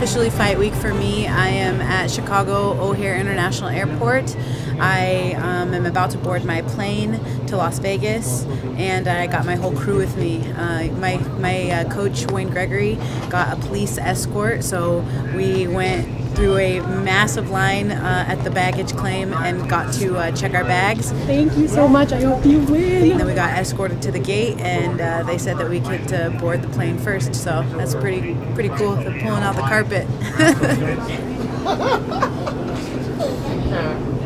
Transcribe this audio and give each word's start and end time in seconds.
officially 0.00 0.30
fight 0.30 0.58
week 0.58 0.72
for 0.72 0.94
me. 0.94 1.26
I 1.26 1.48
am 1.48 1.78
at 1.82 2.10
Chicago 2.10 2.72
O'Hare 2.80 3.16
International 3.16 3.68
Airport. 3.68 4.34
I 4.80 5.34
um, 5.34 5.74
am 5.74 5.84
about 5.84 6.12
to 6.12 6.18
board 6.18 6.42
my 6.42 6.62
plane 6.62 7.20
to 7.48 7.58
Las 7.58 7.78
Vegas, 7.80 8.44
and 8.78 9.06
I 9.06 9.26
got 9.26 9.44
my 9.44 9.56
whole 9.56 9.74
crew 9.76 9.98
with 9.98 10.16
me. 10.16 10.40
Uh, 10.52 10.84
my 10.92 11.18
my 11.38 11.70
uh, 11.70 11.92
coach 11.92 12.24
Wayne 12.30 12.48
Gregory 12.48 12.94
got 13.28 13.52
a 13.52 13.60
police 13.60 13.98
escort, 13.98 14.64
so 14.64 15.04
we 15.36 15.66
went 15.66 16.08
through 16.40 16.56
a 16.56 16.80
massive 17.02 17.50
line 17.50 17.92
uh, 17.92 18.24
at 18.26 18.42
the 18.44 18.50
baggage 18.50 18.96
claim 18.96 19.34
and 19.34 19.68
got 19.68 19.92
to 19.92 20.16
uh, 20.16 20.32
check 20.32 20.54
our 20.54 20.64
bags. 20.64 21.12
Thank 21.26 21.54
you 21.58 21.68
so 21.68 21.86
much. 21.86 22.12
I 22.12 22.22
hope 22.22 22.46
you 22.46 22.60
win. 22.60 23.10
And 23.10 23.20
then 23.20 23.26
we 23.26 23.34
got 23.34 23.50
escorted 23.58 24.00
to 24.00 24.10
the 24.10 24.20
gate, 24.20 24.58
and 24.58 24.98
uh, 25.02 25.22
they 25.24 25.36
said 25.36 25.58
that 25.58 25.68
we 25.68 25.80
could 25.80 26.10
uh, 26.14 26.30
board 26.30 26.62
the 26.62 26.68
plane 26.68 26.96
first. 26.96 27.34
So 27.34 27.62
that's 27.76 27.94
pretty 27.94 28.34
pretty 28.54 28.70
cool. 28.70 28.96
They're 28.96 29.20
pulling 29.20 29.42
out 29.42 29.54
the 29.54 29.60
carpet. 29.60 30.08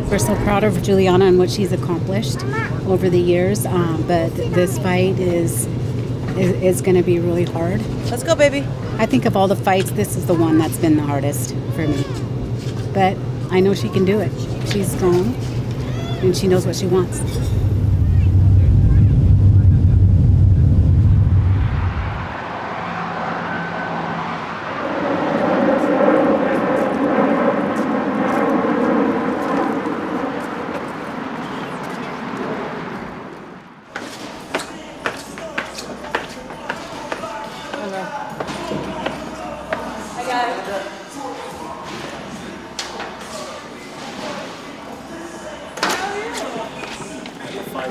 We're 0.09 0.19
so 0.21 0.37
proud 0.45 0.63
of 0.63 0.81
Julianna 0.85 1.25
and 1.25 1.37
what 1.37 1.51
she's 1.51 1.73
accomplished 1.73 2.45
over 2.87 3.11
the 3.11 3.19
years, 3.19 3.67
um, 3.67 4.05
but 4.07 4.33
this 4.37 4.79
fight 4.79 5.19
is 5.19 5.67
is, 6.37 6.63
is 6.63 6.81
going 6.81 6.97
to 6.97 7.03
be 7.03 7.19
really 7.19 7.45
hard. 7.45 7.81
Let's 8.09 8.23
go, 8.23 8.37
baby. 8.37 8.65
I 8.99 9.07
think 9.07 9.25
of 9.25 9.37
all 9.37 9.49
the 9.49 9.57
fights, 9.57 9.91
this 9.91 10.17
is 10.17 10.27
the 10.27 10.35
one 10.35 10.59
that's 10.59 10.77
been 10.79 10.97
the 10.97 11.03
hardest 11.03 11.55
for 11.75 11.87
me. 11.87 12.05
But 12.93 13.17
I 13.51 13.61
know 13.61 13.75
she 13.75 13.89
can 13.89 14.05
do 14.05 14.21
it. 14.21 14.31
She's 14.71 14.91
strong 14.91 15.35
and 16.23 16.37
she 16.37 16.47
knows 16.47 16.67
what 16.67 16.77
she 16.77 16.87
wants. 16.87 17.21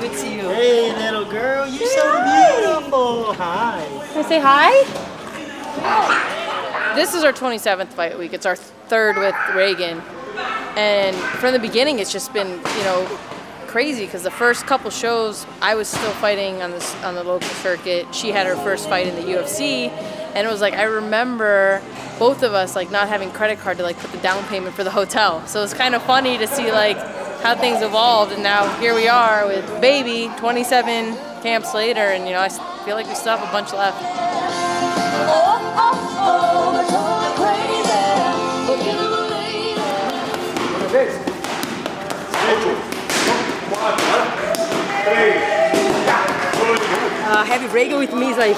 Good 0.00 0.10
to 0.10 0.18
see 0.18 0.34
you. 0.34 0.48
Hey, 0.48 0.92
little 0.96 1.24
girl, 1.24 1.68
you're 1.68 1.88
so 1.88 2.12
beautiful. 2.12 3.32
Hi. 3.34 3.86
Can 4.12 4.24
I 4.24 4.28
say 4.28 4.40
hi? 4.42 4.70
This 6.96 7.14
is 7.14 7.22
our 7.22 7.32
27th 7.32 7.88
fight 7.88 8.18
week. 8.18 8.32
It's 8.32 8.44
our 8.44 8.56
third 8.56 9.16
with 9.16 9.34
Raegan. 9.52 10.02
And 10.76 11.16
from 11.38 11.52
the 11.52 11.60
beginning, 11.60 12.00
it's 12.00 12.10
just 12.12 12.32
been, 12.32 12.48
you 12.48 12.84
know, 12.84 13.06
crazy 13.68 14.04
because 14.04 14.24
the 14.24 14.30
first 14.32 14.66
couple 14.66 14.90
shows, 14.90 15.46
I 15.60 15.76
was 15.76 15.86
still 15.88 16.12
fighting 16.14 16.60
on 16.60 16.72
this 16.72 16.94
on 17.04 17.14
the 17.14 17.22
local 17.22 17.48
circuit. 17.48 18.12
She 18.12 18.30
had 18.32 18.46
her 18.48 18.56
first 18.56 18.88
fight 18.88 19.06
in 19.06 19.14
the 19.14 19.22
UFC, 19.22 19.90
and 20.34 20.46
it 20.46 20.50
was 20.50 20.60
like 20.60 20.74
I 20.74 20.84
remember 20.84 21.80
both 22.18 22.42
of 22.42 22.52
us 22.52 22.74
like 22.74 22.90
not 22.90 23.08
having 23.08 23.30
credit 23.30 23.60
card 23.60 23.76
to 23.78 23.84
like 23.84 23.96
put 23.98 24.10
the 24.10 24.18
down 24.18 24.44
payment 24.46 24.74
for 24.74 24.82
the 24.82 24.90
hotel. 24.90 25.46
So 25.46 25.62
it's 25.62 25.74
kind 25.74 25.94
of 25.94 26.02
funny 26.02 26.36
to 26.38 26.48
see 26.48 26.72
like 26.72 26.96
how 27.44 27.54
things 27.54 27.82
evolved, 27.82 28.32
and 28.32 28.42
now 28.42 28.66
here 28.80 28.94
we 28.94 29.06
are 29.06 29.46
with 29.46 29.66
baby 29.78 30.32
27 30.38 31.14
camps 31.42 31.74
later, 31.74 32.00
and 32.00 32.24
you 32.26 32.32
know 32.32 32.40
I 32.40 32.48
feel 32.86 32.94
like 32.96 33.06
we 33.06 33.14
still 33.14 33.36
have 33.36 33.46
a 33.46 33.52
bunch 33.52 33.70
left. 33.74 34.00
uh, 47.26 47.44
having 47.44 47.68
Raegan 47.68 47.98
with 47.98 48.14
me 48.14 48.30
is 48.30 48.38
like 48.38 48.56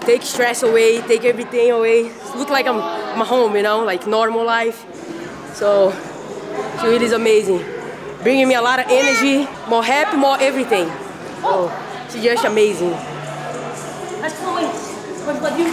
take 0.00 0.22
stress 0.22 0.62
away, 0.62 1.02
take 1.02 1.24
everything 1.24 1.70
away. 1.70 2.04
Look 2.34 2.48
like 2.48 2.66
I'm, 2.66 2.80
I'm 2.80 3.26
home, 3.26 3.54
you 3.54 3.62
know, 3.62 3.84
like 3.84 4.06
normal 4.06 4.42
life. 4.42 4.86
So 5.54 5.92
she 6.80 6.86
really 6.86 7.04
is 7.04 7.12
amazing, 7.12 7.73
bringing 8.24 8.48
me 8.48 8.54
a 8.54 8.62
lot 8.62 8.78
of 8.80 8.86
energy, 8.88 9.46
more 9.68 9.84
happy, 9.84 10.16
more 10.16 10.38
everything. 10.40 10.90
So 11.42 11.70
she's 12.10 12.22
just 12.22 12.44
amazing. 12.44 12.96
Mas 14.20 14.32
foi, 14.32 14.64
foge 15.24 15.38
quadril, 15.40 15.70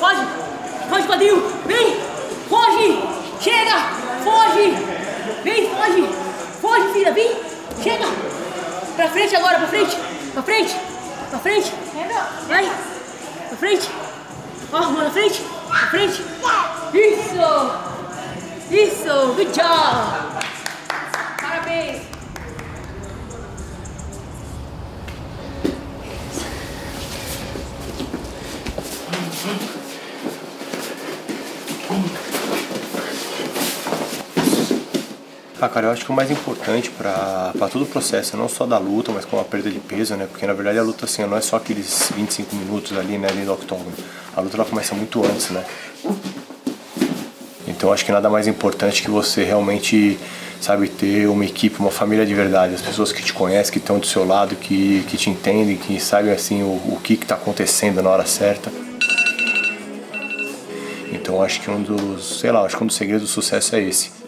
foge, 0.00 0.26
foge 0.88 1.06
quadril, 1.06 1.36
vem, 1.66 1.96
foge, 2.48 2.98
chega, 3.40 3.76
foge, 4.24 4.74
vem, 5.44 5.68
foge, 5.68 6.08
foge 6.62 6.92
filha, 6.94 7.12
vem, 7.12 7.36
chega, 7.82 8.06
pra 8.96 9.08
frente 9.10 9.36
agora, 9.36 9.58
pra 9.58 9.66
frente, 9.66 9.98
pra 10.32 10.42
frente, 10.42 10.76
pra 11.28 11.38
frente, 11.38 11.72
vai, 12.48 12.64
pra 13.48 13.58
frente, 13.58 13.90
ó, 14.72 14.80
mão 14.80 15.04
na 15.04 15.10
frente, 15.10 15.42
pra 15.68 15.86
frente, 15.88 16.22
isso, 16.94 17.70
isso, 18.70 19.34
good 19.36 19.52
job, 19.52 20.37
Ah, 35.60 35.68
cara, 35.68 35.88
eu 35.88 35.90
acho 35.90 36.04
que 36.04 36.10
o 36.12 36.14
mais 36.14 36.30
importante 36.30 36.88
pra 36.88 37.52
todo 37.72 37.82
o 37.82 37.86
processo, 37.86 38.36
não 38.36 38.48
só 38.48 38.64
da 38.64 38.78
luta, 38.78 39.10
mas 39.10 39.24
com 39.24 39.40
a 39.40 39.44
perda 39.44 39.68
de 39.68 39.80
peso, 39.80 40.14
né? 40.14 40.28
Porque 40.30 40.46
na 40.46 40.52
verdade 40.52 40.78
a 40.78 40.82
luta 40.84 41.04
assim, 41.04 41.24
não 41.24 41.36
é 41.36 41.40
só 41.40 41.56
aqueles 41.56 42.12
25 42.14 42.54
minutos 42.54 42.96
ali, 42.96 43.18
né, 43.18 43.26
ali 43.28 43.44
do 43.44 43.52
octógono. 43.52 43.92
A 44.36 44.40
luta 44.40 44.56
ela 44.56 44.64
começa 44.64 44.94
muito 44.94 45.20
antes, 45.24 45.50
né? 45.50 45.64
Então 47.66 47.92
acho 47.92 48.04
que 48.04 48.12
nada 48.12 48.30
mais 48.30 48.46
importante 48.46 49.02
que 49.02 49.10
você 49.10 49.42
realmente, 49.42 50.16
sabe, 50.60 50.88
ter 50.88 51.28
uma 51.28 51.44
equipe, 51.44 51.80
uma 51.80 51.90
família 51.90 52.24
de 52.24 52.34
verdade, 52.34 52.74
as 52.74 52.82
pessoas 52.82 53.10
que 53.10 53.20
te 53.20 53.32
conhecem, 53.32 53.72
que 53.72 53.78
estão 53.78 53.98
do 53.98 54.06
seu 54.06 54.24
lado, 54.24 54.54
que, 54.54 55.04
que 55.08 55.16
te 55.16 55.28
entendem, 55.28 55.76
que 55.76 55.98
sabem 55.98 56.30
assim 56.30 56.62
o, 56.62 56.66
o 56.66 57.00
que 57.02 57.14
está 57.14 57.34
acontecendo 57.34 58.00
na 58.00 58.10
hora 58.10 58.24
certa. 58.24 58.70
Então 61.10 61.42
acho 61.42 61.60
que 61.60 61.68
um 61.68 61.82
dos, 61.82 62.38
sei 62.38 62.52
lá, 62.52 62.62
acho 62.62 62.76
que 62.76 62.84
um 62.84 62.86
dos 62.86 62.94
segredos 62.94 63.28
do 63.28 63.28
sucesso 63.28 63.74
é 63.74 63.82
esse. 63.82 64.27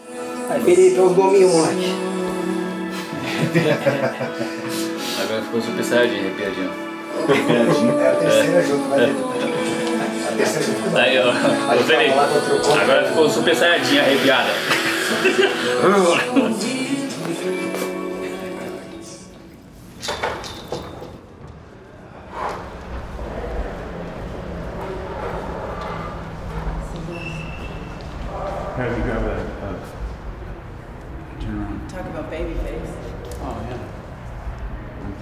Aí, 0.50 0.60
Felipe, 0.62 0.96
é 0.96 1.00
os 1.00 1.12
gominhos, 1.12 1.52
moleque. 1.52 1.94
Agora 5.22 5.42
ficou 5.42 5.60
super 5.60 5.84
saiyajin, 5.84 6.18
arrepiadinho. 6.18 6.70
É 8.00 8.08
a 8.08 8.14
terceira 8.14 8.62
junto, 8.62 8.88
vai. 8.88 9.04
A 9.04 10.32
terceira 10.36 10.66
junto. 10.66 10.96
Aí, 10.96 11.18
ó. 11.18 11.32
Felipe, 11.84 12.18
agora 12.82 13.08
ficou 13.08 13.30
super 13.30 13.54
saiyajin, 13.54 13.98
arrepiada. 13.98 14.50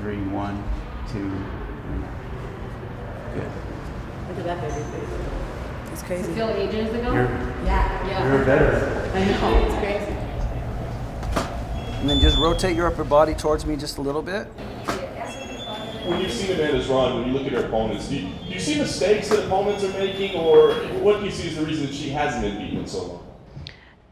three, 0.09 0.27
one, 0.29 0.57
two, 1.13 1.29
three. 1.29 2.01
Good. 3.35 3.51
Look 4.29 4.39
at 4.39 4.45
that 4.45 4.61
baby 4.63 4.73
face. 4.73 5.93
It's 5.93 6.03
crazy. 6.03 6.33
Feel 6.33 6.49
ages 6.49 6.89
ago? 6.95 7.13
You're, 7.13 7.25
Yeah, 7.67 8.09
yeah. 8.09 8.27
you're 8.27 8.41
a 8.41 8.45
veteran. 8.47 9.11
I 9.15 9.25
know. 9.31 9.67
It's 9.67 9.75
crazy. 9.75 10.13
And 12.01 12.09
then 12.09 12.21
just 12.21 12.39
rotate 12.39 12.75
your 12.75 12.87
upper 12.87 13.05
body 13.05 13.35
towards 13.35 13.67
me 13.67 13.77
just 13.77 13.99
a 13.99 14.01
little 14.01 14.23
bit. 14.23 14.47
When 16.07 16.23
you've 16.23 16.33
seen 16.33 16.53
Amanda's 16.53 16.89
run, 16.89 17.19
when 17.21 17.29
you 17.29 17.35
look 17.35 17.47
at 17.47 17.53
her 17.53 17.67
opponents, 17.67 18.09
do 18.09 18.17
you, 18.17 18.29
do 18.47 18.55
you 18.55 18.61
see 18.61 18.79
mistakes 18.79 19.29
that 19.29 19.45
opponents 19.45 19.85
are 19.85 19.93
making, 19.93 20.37
or 20.41 20.73
what 21.03 21.21
do 21.21 21.27
you 21.27 21.31
see 21.31 21.49
as 21.49 21.57
the 21.57 21.67
reason 21.67 21.85
that 21.85 21.95
she 21.95 22.09
hasn't 22.09 22.43
been 22.45 22.57
beaten 22.57 22.87
so 22.87 23.03
long? 23.03 23.28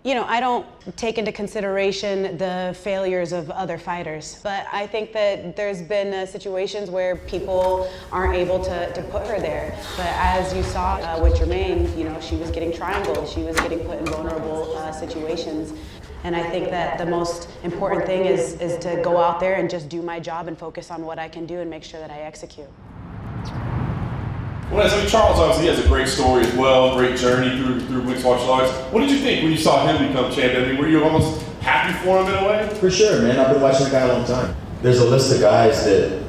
You 0.06 0.14
know, 0.14 0.24
I 0.24 0.38
don't 0.38 0.64
take 0.96 1.18
into 1.18 1.32
consideration 1.32 2.38
the 2.38 2.76
failures 2.78 3.32
of 3.32 3.50
other 3.50 3.76
fighters, 3.76 4.38
but 4.40 4.64
I 4.72 4.86
think 4.86 5.12
that 5.14 5.56
there's 5.56 5.82
been 5.82 6.14
uh, 6.14 6.26
situations 6.26 6.90
where 6.90 7.16
people 7.16 7.90
aren't 8.12 8.36
able 8.36 8.62
to, 8.62 8.92
to 8.92 9.02
put 9.02 9.26
her 9.26 9.40
there. 9.40 9.76
But 9.96 10.06
as 10.06 10.54
you 10.54 10.62
saw 10.62 10.94
uh, 10.98 11.20
with 11.20 11.36
Germaine, 11.36 11.98
you 11.98 12.04
know, 12.04 12.20
she 12.20 12.36
was 12.36 12.52
getting 12.52 12.72
triangled, 12.72 13.28
she 13.28 13.42
was 13.42 13.56
getting 13.56 13.80
put 13.80 13.98
in 13.98 14.06
vulnerable 14.06 14.76
uh, 14.76 14.92
situations. 14.92 15.72
And 16.22 16.36
I 16.36 16.50
think 16.50 16.70
that 16.70 16.98
the 16.98 17.06
most 17.06 17.48
important 17.64 18.06
thing 18.06 18.26
is, 18.26 18.60
is 18.60 18.78
to 18.84 19.00
go 19.02 19.16
out 19.16 19.40
there 19.40 19.56
and 19.56 19.68
just 19.68 19.88
do 19.88 20.02
my 20.02 20.20
job 20.20 20.46
and 20.46 20.56
focus 20.56 20.92
on 20.92 21.02
what 21.02 21.18
I 21.18 21.28
can 21.28 21.46
do 21.46 21.58
and 21.58 21.68
make 21.68 21.82
sure 21.82 21.98
that 21.98 22.12
I 22.12 22.20
execute. 22.20 22.68
Well, 24.70 24.92
I 24.92 24.98
mean, 24.98 25.08
Charles 25.08 25.38
obviously 25.38 25.68
has 25.68 25.84
a 25.84 25.88
great 25.88 26.08
story 26.08 26.44
as 26.44 26.52
well, 26.54 26.96
great 26.96 27.16
journey 27.16 27.56
through 27.56 27.80
through 27.86 28.02
mixed 28.02 28.24
martial 28.24 28.50
arts. 28.50 28.72
What 28.92 29.00
did 29.00 29.10
you 29.10 29.18
think 29.18 29.42
when 29.42 29.52
you 29.52 29.58
saw 29.58 29.86
him 29.86 30.08
become 30.08 30.32
champion? 30.32 30.64
I 30.64 30.66
mean, 30.72 30.78
were 30.78 30.88
you 30.88 31.04
almost 31.04 31.40
happy 31.60 31.96
for 32.04 32.20
him 32.20 32.34
in 32.34 32.44
a 32.44 32.48
way? 32.48 32.74
For 32.80 32.90
sure, 32.90 33.22
man. 33.22 33.38
I've 33.38 33.52
been 33.52 33.62
watching 33.62 33.84
the 33.84 33.90
guy 33.92 34.00
a 34.00 34.12
long 34.12 34.26
time. 34.26 34.56
There's 34.82 34.98
a 34.98 35.08
list 35.08 35.32
of 35.32 35.40
guys 35.40 35.84
that, 35.84 36.20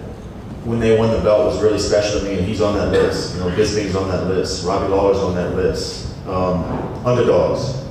when 0.66 0.80
they 0.80 0.98
won 0.98 1.12
the 1.12 1.19
belt, 1.22 1.48
was 1.48 1.62
really 1.62 1.80
special 1.80 2.19
to 2.19 2.25
me, 2.25 2.38
and 2.38 2.45
he's 2.45 2.62
on 2.62 2.75
that 2.75 2.92
list. 2.92 3.36
You 3.36 3.42
know, 3.42 3.50
Bisping's 3.50 3.95
on 3.95 4.07
that 4.10 4.28
list. 4.28 4.66
Robbie 4.66 4.88
Lawler's 4.88 5.18
on 5.18 5.33
that 5.33 5.56
list. 5.56 6.16
Um, 6.28 6.63
underdogs. 7.06 7.81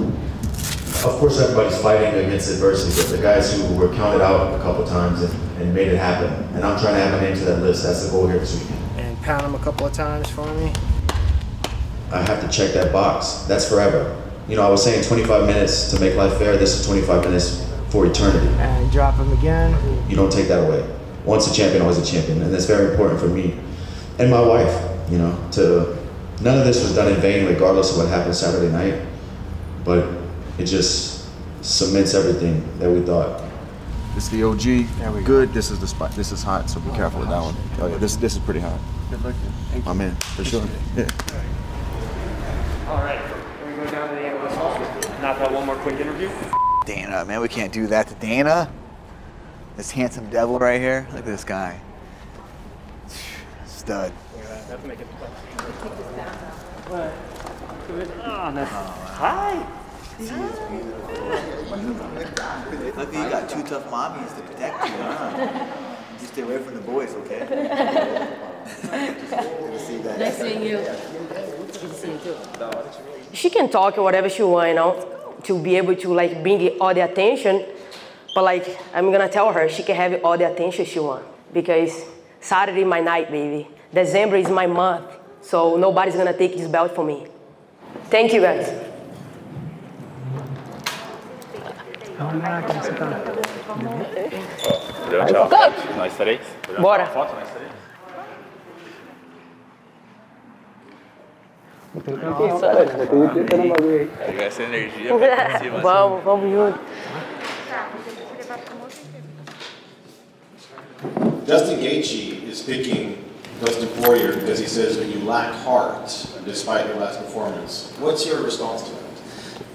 Of 1.04 1.12
course, 1.18 1.40
everybody's 1.40 1.80
fighting 1.82 2.24
against 2.24 2.50
adversity, 2.50 3.00
but 3.02 3.16
the 3.16 3.22
guys 3.22 3.52
who 3.52 3.74
were 3.74 3.92
counted 3.94 4.22
out 4.22 4.58
a 4.58 4.62
couple 4.62 4.84
times 4.86 5.22
and, 5.22 5.32
and 5.60 5.74
made 5.74 5.88
it 5.88 5.98
happen, 5.98 6.32
and 6.54 6.64
I'm 6.64 6.78
trying 6.80 6.94
to 6.94 7.00
have 7.00 7.12
my 7.12 7.20
name 7.20 7.36
to 7.36 7.44
that 7.46 7.60
list. 7.62 7.82
That's 7.82 8.06
the 8.06 8.12
goal 8.12 8.26
here 8.26 8.38
this 8.38 8.60
weekend. 8.60 8.75
And 9.26 9.40
pound 9.40 9.54
him 9.54 9.60
a 9.60 9.64
couple 9.64 9.86
of 9.86 9.92
times 9.92 10.30
for 10.30 10.46
me. 10.54 10.72
I 12.12 12.22
have 12.22 12.40
to 12.40 12.48
check 12.48 12.72
that 12.74 12.92
box. 12.92 13.44
That's 13.48 13.68
forever. 13.68 14.22
You 14.48 14.56
know, 14.56 14.62
I 14.62 14.70
was 14.70 14.84
saying 14.84 15.04
25 15.04 15.46
minutes 15.46 15.90
to 15.90 16.00
make 16.00 16.14
life 16.14 16.38
fair. 16.38 16.56
This 16.56 16.78
is 16.78 16.86
25 16.86 17.24
minutes 17.24 17.68
for 17.88 18.06
eternity. 18.06 18.46
And 18.58 18.90
drop 18.92 19.16
him 19.16 19.32
again. 19.32 19.76
You 20.08 20.14
don't 20.14 20.30
take 20.30 20.46
that 20.48 20.64
away. 20.64 20.88
Once 21.24 21.50
a 21.50 21.54
champion, 21.54 21.82
always 21.82 21.98
a 21.98 22.04
champion, 22.04 22.40
and 22.40 22.54
that's 22.54 22.66
very 22.66 22.92
important 22.92 23.18
for 23.18 23.26
me 23.26 23.58
and 24.20 24.30
my 24.30 24.40
wife. 24.40 25.10
You 25.10 25.18
know, 25.18 25.48
to 25.52 25.96
none 26.40 26.58
of 26.58 26.64
this 26.64 26.82
was 26.82 26.94
done 26.94 27.12
in 27.12 27.20
vain, 27.20 27.46
regardless 27.46 27.90
of 27.90 27.98
what 27.98 28.08
happened 28.08 28.36
Saturday 28.36 28.72
night. 28.72 29.02
But 29.84 30.08
it 30.58 30.66
just 30.66 31.28
cements 31.62 32.14
everything 32.14 32.62
that 32.78 32.88
we 32.88 33.00
thought. 33.00 33.42
This 34.14 34.24
is 34.24 34.30
the 34.30 34.44
OG. 34.44 35.24
Good. 35.24 35.52
This 35.52 35.70
is 35.72 35.80
the 35.80 35.88
spot. 35.88 36.12
This 36.12 36.30
is 36.30 36.44
hot, 36.44 36.70
so 36.70 36.78
be 36.80 36.90
careful 36.90 37.20
with 37.20 37.28
that 37.30 37.42
one. 37.42 37.56
Oh 37.80 37.88
yeah, 37.88 37.98
this 37.98 38.14
this 38.16 38.34
is 38.34 38.38
pretty 38.38 38.60
hot. 38.60 38.78
Good 39.10 39.22
looking. 39.22 39.40
Thank 39.70 39.84
My 39.84 39.92
man, 39.92 40.16
for 40.16 40.44
sure. 40.44 40.64
Yeah. 40.96 41.06
All 42.88 42.96
right, 42.98 43.20
we're 43.64 43.76
going 43.76 43.78
to 43.78 43.84
go 43.84 43.90
down 43.92 44.08
to 44.08 44.14
the 44.16 44.20
end 44.22 44.36
of 44.36 44.42
this 44.42 44.54
hall. 44.54 44.78
Knock 45.22 45.40
out 45.40 45.52
one 45.52 45.64
more 45.64 45.76
quick 45.76 46.00
interview. 46.00 46.28
Dana, 46.84 47.24
man, 47.24 47.40
we 47.40 47.48
can't 47.48 47.72
do 47.72 47.86
that 47.86 48.08
to 48.08 48.14
Dana. 48.16 48.68
This 49.76 49.92
handsome 49.92 50.28
devil 50.30 50.58
right 50.58 50.80
here. 50.80 51.06
Look 51.10 51.20
at 51.20 51.24
this 51.26 51.44
guy. 51.44 51.80
Stud. 53.66 54.12
That's 54.68 54.84
make 54.84 54.98
it. 54.98 55.06
Oh, 56.88 58.50
no. 58.54 58.64
Hi. 58.64 59.66
Look, 62.96 63.12
you 63.12 63.30
got 63.30 63.48
two 63.48 63.62
tough 63.62 63.88
mommies 63.88 64.34
to 64.34 64.42
protect 64.42 64.84
you, 64.84 64.90
huh? 64.96 65.66
You 66.20 66.26
stay 66.26 66.42
away 66.42 66.58
from 66.58 66.74
the 66.74 66.80
boys, 66.80 67.14
okay? 67.14 68.52
Good 68.66 69.72
to 69.72 69.78
see 69.78 69.98
that. 69.98 70.18
Nice 70.18 70.38
seeing 70.38 70.62
you. 70.62 70.78
Good 70.78 71.72
to 71.72 71.94
see 71.94 72.12
you 72.12 72.18
too. 72.18 72.36
she 73.32 73.50
can 73.50 73.68
talk 73.68 73.98
or 73.98 74.02
whatever 74.02 74.28
she 74.28 74.42
want, 74.42 74.68
you 74.68 74.74
know, 74.74 75.36
to 75.44 75.58
be 75.62 75.76
able 75.76 75.94
to 75.96 76.12
like 76.12 76.42
bring 76.42 76.68
all 76.80 76.94
the 76.94 77.00
attention. 77.04 77.64
But 78.34 78.44
like 78.44 78.78
I'm 78.94 79.10
gonna 79.12 79.28
tell 79.28 79.52
her 79.52 79.68
she 79.68 79.82
can 79.82 79.96
have 79.96 80.24
all 80.24 80.36
the 80.36 80.50
attention 80.50 80.84
she 80.84 80.98
want 80.98 81.24
because 81.52 82.04
Saturday 82.40 82.84
my 82.84 83.00
night, 83.00 83.30
baby. 83.30 83.68
December 83.92 84.36
is 84.36 84.50
my 84.50 84.66
month, 84.66 85.06
so 85.40 85.76
nobody's 85.76 86.16
gonna 86.16 86.36
take 86.36 86.56
this 86.56 86.68
belt 86.68 86.94
from 86.94 87.06
me. 87.06 87.26
Thank 88.10 88.32
you 88.32 88.40
guys. 88.40 88.72
Valeu, 95.08 95.26
tchau. 95.26 95.48
Nós 95.96 96.16
três. 96.16 96.40
Bora. 96.80 97.04
Uma 97.04 97.12
Foto, 97.12 97.34
nós 97.36 97.48
três. 97.50 97.70
Pegar 104.26 104.44
essa 104.44 104.62
energia 104.62 105.10
cima. 105.58 105.80
vamos, 105.80 106.24
vamos 106.24 106.50
junto. 106.52 106.78
Justin 111.46 111.76
Gaethje 111.76 112.44
is 112.50 112.62
picking 112.62 113.16
Dustin 113.60 113.88
Poirier 114.02 114.34
because 114.34 114.58
he 114.58 114.66
says 114.66 114.96
you 114.98 115.24
lack 115.24 115.54
heart 115.64 116.06
despite 116.44 116.86
your 116.88 116.96
last 116.96 117.18
performance. 117.18 117.92
What's 118.00 118.26
your 118.26 118.42
response 118.42 118.82
to 118.84 118.90
that? 118.90 119.06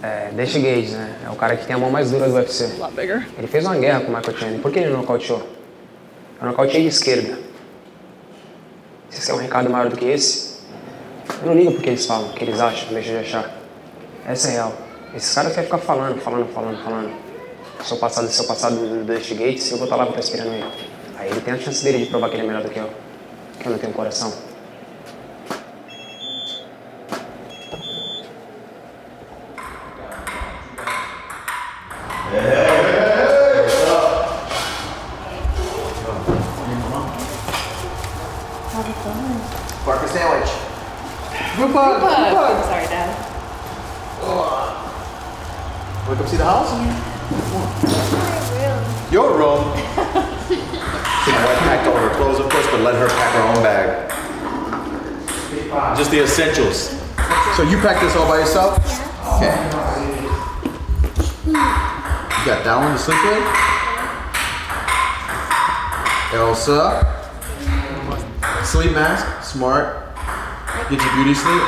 É, 0.04 0.32
Deixa 0.32 0.60
Gage, 0.60 0.94
né? 0.94 1.16
É 1.26 1.30
o 1.30 1.36
cara 1.36 1.56
que 1.56 1.66
tem 1.66 1.76
a 1.76 1.80
mão 1.80 1.92
mais 1.92 2.10
dura 2.10 2.28
do 2.28 2.34
UFC. 2.34 2.72
Ele 3.38 3.48
fez 3.48 3.66
uma 3.66 3.78
guerra 3.78 4.02
com 4.02 4.12
o 4.12 4.16
Michael 4.16 4.38
Chandler. 4.38 4.60
Por 4.60 4.72
que 4.72 4.80
ele 4.80 4.90
nocauteou? 4.90 5.48
Eu 6.42 6.48
nocauteei 6.48 6.82
de 6.82 6.88
esquerda. 6.88 7.38
Esse 9.12 9.30
é 9.30 9.34
um 9.34 9.38
recado 9.38 9.70
maior 9.70 9.90
do 9.90 9.96
que 9.96 10.06
esse, 10.06 10.51
eu 11.42 11.48
não 11.48 11.56
ligo 11.56 11.72
porque 11.74 11.90
eles 11.90 12.06
falam, 12.06 12.30
o 12.30 12.34
que 12.34 12.44
eles 12.44 12.60
acham, 12.60 12.94
deixa 12.94 13.12
de 13.12 13.18
achar. 13.18 13.52
Essa 14.28 14.50
é 14.50 14.52
real. 14.52 14.74
Esses 15.16 15.34
caras 15.34 15.54
querem 15.54 15.66
ficar 15.66 15.80
falando, 15.80 16.22
falando, 16.22 16.54
falando, 16.54 16.84
falando. 16.84 17.12
Seu 17.84 17.98
passado, 17.98 18.28
seu 18.30 18.46
passado 18.46 18.76
do 18.76 19.04
Dusty 19.04 19.34
Gates, 19.34 19.72
eu 19.72 19.78
vou 19.78 19.86
estar 19.86 19.96
lá 19.96 20.06
pra 20.06 20.20
estar 20.20 20.38
esperando 20.38 20.54
ele. 20.56 20.72
Aí 21.18 21.30
ele 21.30 21.42
tem 21.42 21.54
a 21.54 21.58
chance 21.58 21.84
dele 21.84 22.00
de 22.00 22.06
provar 22.06 22.30
que 22.30 22.36
ele 22.36 22.44
é 22.44 22.48
melhor 22.48 22.64
do 22.64 22.70
que 22.70 22.80
eu. 22.80 22.90
Que 23.60 23.68
eu 23.68 23.72
não 23.72 23.80
tenho 23.80 23.94
coração. 23.94 24.32
Want 46.12 46.20
to 46.20 46.26
come 46.26 46.32
see 46.34 46.38
the 46.40 46.44
house? 46.44 46.68
Your 49.14 49.38
room. 49.38 49.64
See, 51.24 51.32
my 51.32 51.46
wife 51.46 51.60
packed 51.60 51.88
all 51.88 51.96
her 51.96 52.10
clothes, 52.16 52.38
of 52.38 52.50
course, 52.52 52.68
but 52.70 52.82
let 52.82 52.96
her 52.96 53.08
pack 53.08 53.34
her 53.34 53.42
own 53.48 53.64
bag. 53.64 54.10
Just 55.98 56.12
the 56.12 56.22
essentials. 56.22 56.90
So 57.56 57.64
you 57.64 57.78
packed 57.78 58.02
this 58.02 58.14
all 58.18 58.28
by 58.28 58.40
yourself? 58.40 58.78
Yeah. 59.42 59.56
Okay. 59.96 60.12
You 61.46 61.54
got 62.46 62.66
that 62.66 62.76
one 62.76 62.92
to 62.92 63.00
sleep 63.00 63.24
with? 63.24 63.48
Elsa. 66.34 67.08
Sleep 68.66 68.92
mask, 68.92 69.50
smart. 69.50 70.14
Get 70.90 71.02
your 71.02 71.14
beauty 71.16 71.34
sleep. 71.36 71.64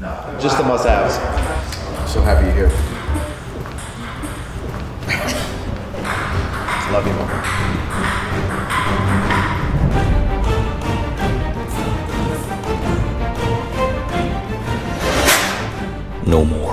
No. 0.00 0.38
Just 0.40 0.58
the 0.58 0.64
must-haves. 0.64 1.51
So 2.12 2.20
happy 2.20 2.44
you're 2.44 2.54
here. 2.54 2.68
Love 6.92 7.06
you, 7.06 7.14
Mom. 7.14 7.28
No 16.26 16.44
more. 16.44 16.71